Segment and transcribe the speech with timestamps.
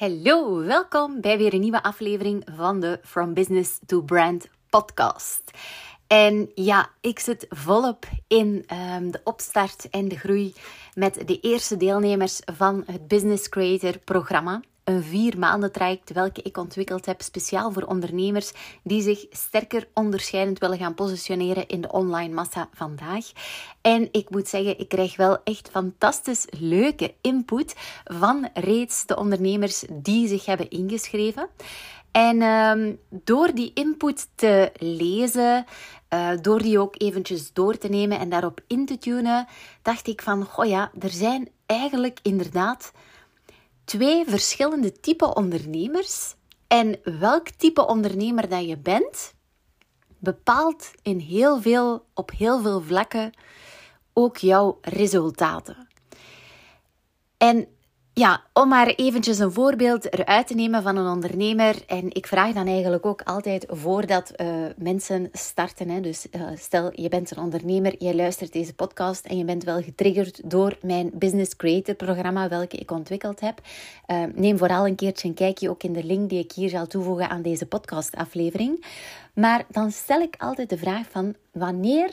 [0.00, 5.42] Hallo, welkom bij weer een nieuwe aflevering van de From Business to Brand podcast.
[6.06, 10.54] En ja, ik zit volop in um, de opstart en de groei
[10.94, 16.56] met de eerste deelnemers van het Business Creator programma een vier maanden traject welke ik
[16.56, 22.34] ontwikkeld heb speciaal voor ondernemers die zich sterker onderscheidend willen gaan positioneren in de online
[22.34, 23.26] massa vandaag.
[23.80, 29.84] En ik moet zeggen, ik krijg wel echt fantastisch leuke input van reeds de ondernemers
[29.92, 31.48] die zich hebben ingeschreven.
[32.12, 35.64] En um, door die input te lezen,
[36.14, 39.46] uh, door die ook eventjes door te nemen en daarop in te tunen,
[39.82, 42.92] dacht ik van, goh ja, er zijn eigenlijk inderdaad
[43.84, 46.34] twee verschillende type ondernemers.
[46.66, 49.34] En welk type ondernemer dat je bent,
[50.18, 53.32] bepaalt in heel veel, op heel veel vlakken
[54.12, 55.88] ook jouw resultaten.
[57.36, 57.68] En
[58.20, 61.76] ja, om maar eventjes een voorbeeld eruit te nemen van een ondernemer.
[61.86, 65.88] En ik vraag dan eigenlijk ook altijd voordat uh, mensen starten.
[65.88, 69.64] Hè, dus uh, stel, je bent een ondernemer, je luistert deze podcast en je bent
[69.64, 73.60] wel getriggerd door mijn Business Creator programma, welke ik ontwikkeld heb.
[74.06, 76.86] Uh, neem vooral een keertje een kijkje ook in de link die ik hier zal
[76.86, 78.84] toevoegen aan deze podcastaflevering.
[79.34, 82.10] Maar dan stel ik altijd de vraag van wanneer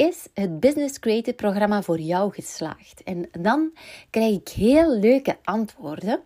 [0.00, 3.02] is het Business Creative programma voor jou geslaagd?
[3.02, 3.70] En dan
[4.10, 6.20] krijg ik heel leuke antwoorden.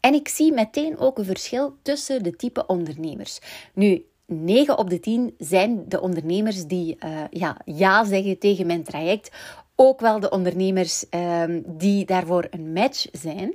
[0.00, 3.38] En ik zie meteen ook een verschil tussen de type ondernemers.
[3.74, 8.82] Nu, 9 op de 10 zijn de ondernemers die uh, ja, ja zeggen tegen mijn
[8.82, 9.30] traject.
[9.74, 13.54] Ook wel de ondernemers um, die daarvoor een match zijn.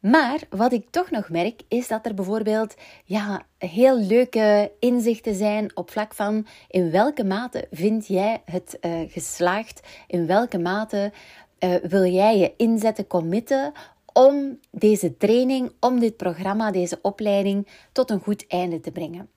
[0.00, 2.74] Maar wat ik toch nog merk, is dat er bijvoorbeeld
[3.04, 9.00] ja, heel leuke inzichten zijn op vlak van in welke mate vind jij het uh,
[9.08, 11.12] geslaagd, in welke mate
[11.58, 13.72] uh, wil jij je inzetten, committen
[14.12, 19.28] om deze training, om dit programma, deze opleiding tot een goed einde te brengen.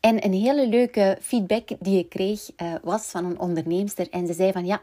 [0.00, 4.08] En een hele leuke feedback die ik kreeg uh, was van een onderneemster.
[4.10, 4.80] En ze zei van ja,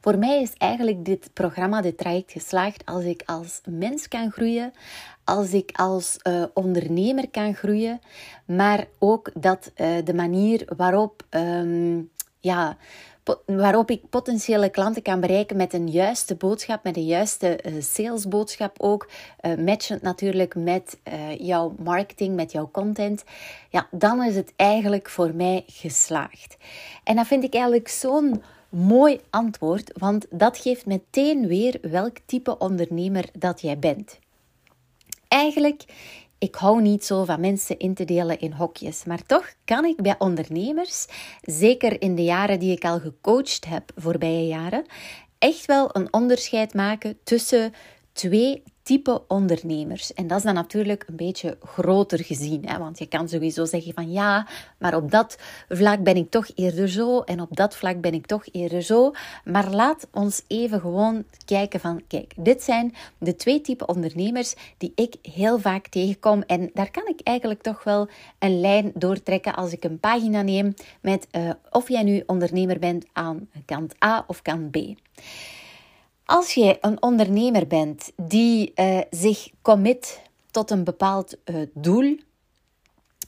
[0.00, 4.72] voor mij is eigenlijk dit programma, dit traject geslaagd als ik als mens kan groeien,
[5.24, 8.00] als ik als uh, ondernemer kan groeien,
[8.44, 12.76] maar ook dat uh, de manier waarop um, ja,
[13.46, 18.80] waarop ik potentiële klanten kan bereiken met een juiste boodschap, met een juiste uh, salesboodschap
[18.80, 19.08] ook,
[19.42, 23.24] uh, matchend natuurlijk met uh, jouw marketing, met jouw content,
[23.70, 26.56] ja, dan is het eigenlijk voor mij geslaagd.
[27.04, 32.58] En dat vind ik eigenlijk zo'n mooi antwoord, want dat geeft meteen weer welk type
[32.58, 34.18] ondernemer dat jij bent.
[35.28, 35.84] Eigenlijk
[36.38, 39.04] ik hou niet zo van mensen in te delen in hokjes.
[39.04, 41.06] Maar toch kan ik bij ondernemers,
[41.40, 44.86] zeker in de jaren die ik al gecoacht heb, voorbije jaren,
[45.38, 47.72] echt wel een onderscheid maken tussen
[48.12, 50.12] twee type ondernemers.
[50.14, 52.68] En dat is dan natuurlijk een beetje groter gezien.
[52.68, 52.78] Hè?
[52.78, 54.46] Want je kan sowieso zeggen van ja,
[54.78, 55.38] maar op dat
[55.68, 59.12] vlak ben ik toch eerder zo en op dat vlak ben ik toch eerder zo.
[59.44, 64.92] Maar laat ons even gewoon kijken van kijk, dit zijn de twee type ondernemers die
[64.94, 66.42] ik heel vaak tegenkom.
[66.46, 70.74] En daar kan ik eigenlijk toch wel een lijn doortrekken als ik een pagina neem
[71.00, 74.76] met uh, of jij nu ondernemer bent aan kant A of kant B.
[76.30, 82.16] Als je een ondernemer bent die uh, zich commit tot een bepaald uh, doel,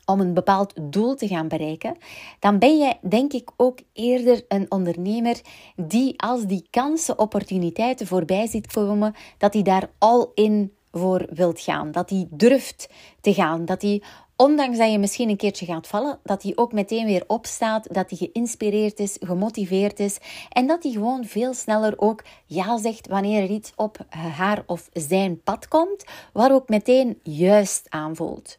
[0.04, 1.96] om een bepaald doel te gaan bereiken,
[2.38, 5.40] dan ben je denk ik ook eerder een ondernemer
[5.76, 11.60] die als die kansen, opportuniteiten voorbij ziet komen, dat hij daar all in voor wilt
[11.60, 11.92] gaan.
[11.92, 12.88] Dat hij durft
[13.20, 13.64] te gaan.
[13.64, 14.02] Dat hij
[14.40, 18.10] ondanks dat je misschien een keertje gaat vallen, dat hij ook meteen weer opstaat, dat
[18.10, 23.42] hij geïnspireerd is, gemotiveerd is en dat hij gewoon veel sneller ook ja zegt wanneer
[23.42, 28.56] er iets op haar of zijn pad komt, waar ook meteen juist aanvoelt.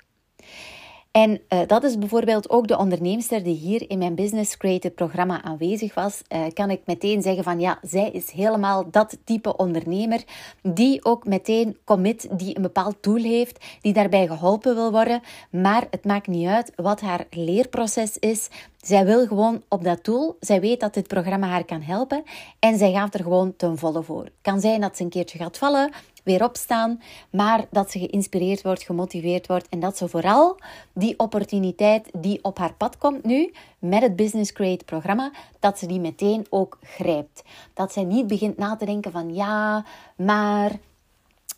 [1.12, 5.42] En uh, dat is bijvoorbeeld ook de onderneemster die hier in mijn Business Creative programma
[5.42, 6.22] aanwezig was.
[6.30, 10.24] Uh, kan ik meteen zeggen van ja, zij is helemaal dat type ondernemer
[10.62, 15.22] die ook meteen commit, die een bepaald doel heeft, die daarbij geholpen wil worden.
[15.50, 18.50] Maar het maakt niet uit wat haar leerproces is.
[18.81, 20.38] Zij wil gewoon op dat doel.
[20.40, 22.24] Zij weet dat dit programma haar kan helpen.
[22.60, 24.28] En zij gaat er gewoon ten volle voor.
[24.42, 25.92] Kan zijn dat ze een keertje gaat vallen
[26.23, 30.59] weer opstaan, maar dat ze geïnspireerd wordt, gemotiveerd wordt en dat ze vooral
[30.94, 35.85] die opportuniteit die op haar pad komt nu met het Business Create programma, dat ze
[35.85, 37.44] die meteen ook grijpt.
[37.73, 39.85] Dat zij niet begint na te denken van ja,
[40.15, 40.71] maar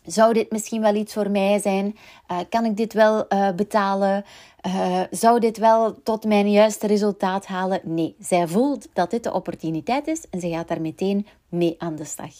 [0.04, 1.96] zou dit misschien wel iets voor mij zijn?
[2.30, 4.24] Uh, kan ik dit wel uh, betalen?
[4.66, 7.80] Uh, zou dit wel tot mijn juiste resultaat halen?
[7.82, 11.96] Nee, zij voelt dat dit de opportuniteit is en ze gaat daar meteen mee aan
[11.96, 12.34] de slag.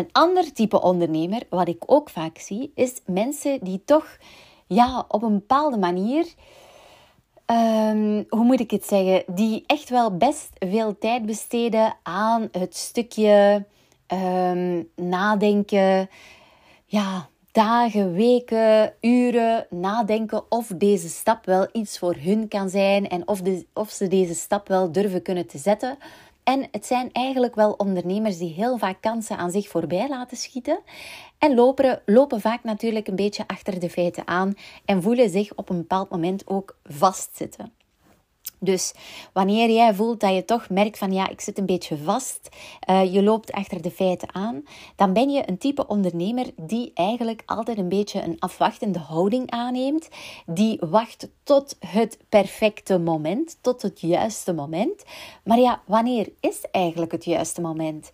[0.00, 4.18] Een ander type ondernemer, wat ik ook vaak zie, is mensen die toch
[4.66, 6.26] ja, op een bepaalde manier,
[7.46, 12.76] um, hoe moet ik het zeggen, die echt wel best veel tijd besteden aan het
[12.76, 13.64] stukje
[14.12, 16.10] um, nadenken.
[16.86, 23.28] Ja, dagen, weken, uren nadenken of deze stap wel iets voor hun kan zijn en
[23.28, 25.98] of, de, of ze deze stap wel durven kunnen te zetten.
[26.44, 30.80] En het zijn eigenlijk wel ondernemers die heel vaak kansen aan zich voorbij laten schieten.
[31.38, 34.54] En lopen, lopen vaak natuurlijk een beetje achter de feiten aan
[34.84, 37.72] en voelen zich op een bepaald moment ook vastzitten.
[38.60, 38.92] Dus
[39.32, 42.48] wanneer jij voelt dat je toch merkt van ja, ik zit een beetje vast,
[42.90, 44.62] uh, je loopt achter de feiten aan,
[44.96, 50.08] dan ben je een type ondernemer die eigenlijk altijd een beetje een afwachtende houding aanneemt,
[50.46, 55.04] die wacht tot het perfecte moment, tot het juiste moment.
[55.44, 58.10] Maar ja, wanneer is eigenlijk het juiste moment?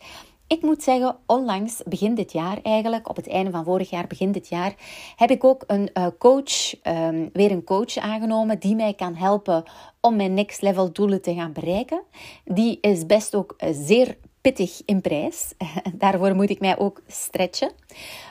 [0.48, 4.32] Ik moet zeggen, onlangs, begin dit jaar eigenlijk, op het einde van vorig jaar, begin
[4.32, 4.74] dit jaar,
[5.16, 9.64] heb ik ook een uh, coach, um, weer een coach aangenomen die mij kan helpen
[10.00, 12.02] om mijn next level doelen te gaan bereiken.
[12.44, 15.52] Die is best ook uh, zeer pittig in prijs.
[15.94, 17.72] Daarvoor moet ik mij ook stretchen.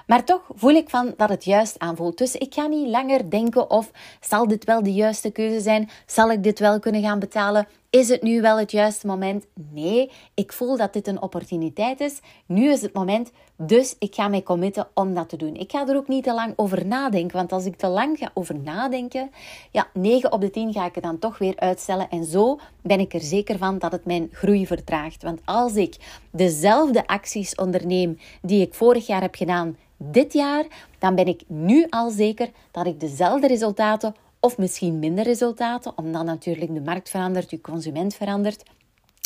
[0.07, 2.17] Maar toch voel ik van dat het juist aanvoelt.
[2.17, 5.89] Dus ik ga niet langer denken of zal dit wel de juiste keuze zijn?
[6.05, 7.67] Zal ik dit wel kunnen gaan betalen?
[7.89, 9.45] Is het nu wel het juiste moment?
[9.71, 12.19] Nee, ik voel dat dit een opportuniteit is.
[12.45, 15.55] Nu is het moment, dus ik ga mij committen om dat te doen.
[15.55, 18.31] Ik ga er ook niet te lang over nadenken, want als ik te lang ga
[18.33, 19.31] over nadenken,
[19.71, 22.09] ja, 9 op de 10 ga ik het dan toch weer uitstellen.
[22.09, 25.23] En zo ben ik er zeker van dat het mijn groei vertraagt.
[25.23, 25.95] Want als ik
[26.31, 30.65] dezelfde acties onderneem die ik vorig jaar heb gedaan, dit jaar,
[30.99, 36.25] dan ben ik nu al zeker dat ik dezelfde resultaten of misschien minder resultaten, omdat
[36.25, 38.63] natuurlijk de markt verandert, je consument verandert,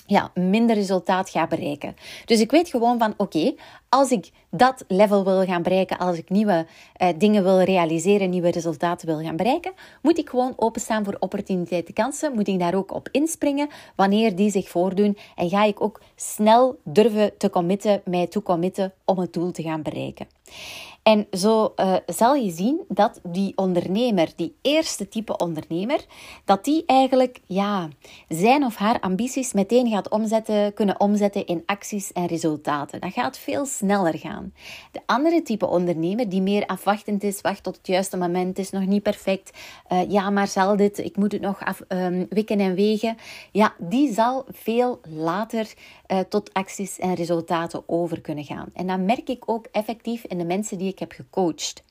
[0.10, 1.96] ja, minder resultaat ga bereiken.
[2.26, 3.54] Dus ik weet gewoon van oké,
[3.90, 6.66] als ik dat level wil gaan bereiken, als ik nieuwe
[7.02, 9.72] uh, dingen wil realiseren, nieuwe resultaten wil gaan bereiken,
[10.02, 12.34] moet ik gewoon openstaan voor opportuniteiten, kansen.
[12.34, 15.18] Moet ik daar ook op inspringen wanneer die zich voordoen.
[15.36, 19.62] En ga ik ook snel durven te committen, mij toe committen om het doel te
[19.62, 20.28] gaan bereiken.
[21.10, 26.06] En zo uh, zal je zien dat die ondernemer, die eerste type ondernemer,
[26.46, 27.90] dat die eigenlijk ja,
[28.28, 33.02] zijn of haar ambities meteen gaat omzetten, kunnen omzetten in acties en resultaten.
[33.02, 34.54] Dat gaat veel sneller gaan.
[34.92, 38.86] De andere type ondernemer, die meer afwachtend is, wacht tot het juiste moment, is nog
[38.86, 39.58] niet perfect.
[39.92, 43.18] Uh, ja, maar zal dit, ik moet het nog af, um, wikken en wegen.
[43.52, 45.74] Ja, die zal veel later
[46.08, 48.68] uh, tot acties en resultaten over kunnen gaan.
[48.74, 51.84] En dat merk ik ook effectief in de mensen die ik heb gecoacht.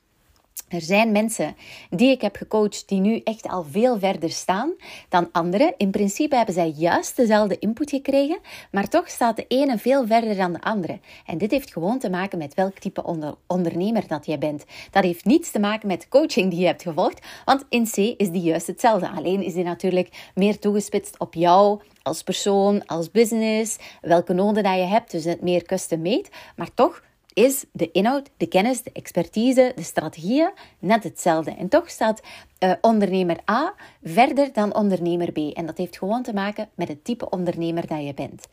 [0.69, 1.55] Er zijn mensen
[1.89, 4.73] die ik heb gecoacht die nu echt al veel verder staan
[5.09, 5.73] dan anderen.
[5.77, 8.39] In principe hebben zij juist dezelfde input gekregen,
[8.71, 10.99] maar toch staat de ene veel verder dan de andere.
[11.25, 14.65] En dit heeft gewoon te maken met welk type onder ondernemer dat jij bent.
[14.91, 17.97] Dat heeft niets te maken met de coaching die je hebt gevolgd, want in C
[17.97, 19.09] is die juist hetzelfde.
[19.09, 24.75] Alleen is die natuurlijk meer toegespitst op jou als persoon, als business, welke noden dat
[24.75, 27.01] je hebt, dus het meer custom made, maar toch
[27.39, 31.51] is de inhoud, de kennis, de expertise, de strategieën net hetzelfde.
[31.51, 32.21] En toch staat
[32.59, 35.37] uh, ondernemer A verder dan ondernemer B.
[35.37, 38.47] En dat heeft gewoon te maken met het type ondernemer dat je bent.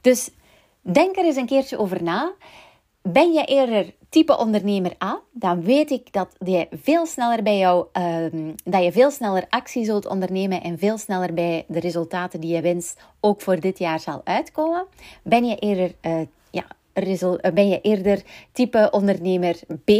[0.00, 0.30] Dus
[0.80, 2.32] denk er eens een keertje over na.
[3.02, 7.86] Ben je eerder type ondernemer A, dan weet ik dat je veel sneller bij jou,
[7.98, 12.54] uh, dat je veel sneller actie zult ondernemen en veel sneller bij de resultaten die
[12.54, 14.86] je wenst ook voor dit jaar zal uitkomen.
[15.22, 16.26] Ben je eerder uh, eh,
[17.54, 19.90] ben je eerder type ondernemer B?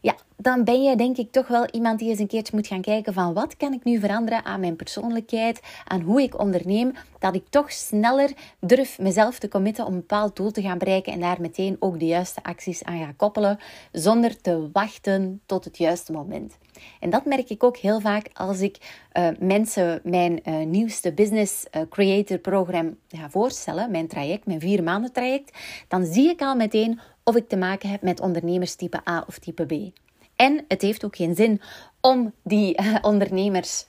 [0.00, 2.80] Ja, dan ben je denk ik toch wel iemand die eens een keertje moet gaan
[2.80, 7.34] kijken van wat kan ik nu veranderen aan mijn persoonlijkheid, aan hoe ik onderneem, dat
[7.34, 11.20] ik toch sneller durf mezelf te committen om een bepaald doel te gaan bereiken en
[11.20, 13.58] daar meteen ook de juiste acties aan ga koppelen,
[13.92, 16.56] zonder te wachten tot het juiste moment.
[17.00, 18.78] En dat merk ik ook heel vaak als ik
[19.12, 24.82] uh, mensen mijn uh, nieuwste Business uh, Creator programma ga voorstellen, mijn traject, mijn vier
[24.82, 29.00] maanden traject, dan zie ik al meteen of ik te maken heb met ondernemers type
[29.08, 29.98] A of type B.
[30.36, 31.60] En het heeft ook geen zin
[32.00, 33.86] om die ondernemers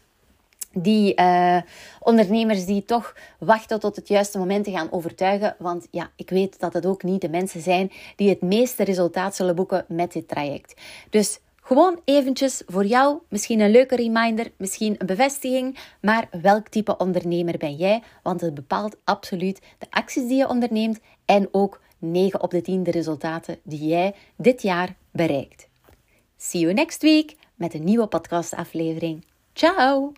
[0.71, 1.15] die
[1.99, 5.55] ondernemers die toch wachten tot het juiste moment te gaan overtuigen.
[5.59, 9.35] Want ja, ik weet dat het ook niet de mensen zijn die het meeste resultaat
[9.35, 10.81] zullen boeken met dit traject.
[11.09, 16.97] Dus gewoon eventjes voor jou, misschien een leuke reminder, misschien een bevestiging, maar welk type
[16.97, 18.03] ondernemer ben jij?
[18.23, 22.83] Want het bepaalt absoluut de acties die je onderneemt en ook 9 op de 10
[22.83, 25.67] de resultaten die jij dit jaar bereikt.
[26.37, 29.25] See you next week met een nieuwe podcastaflevering.
[29.53, 30.11] Ciao!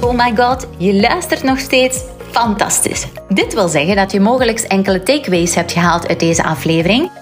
[0.00, 2.04] Oh my god, je luistert nog steeds?
[2.30, 3.06] Fantastisch!
[3.28, 7.21] Dit wil zeggen dat je mogelijk enkele takeaways hebt gehaald uit deze aflevering.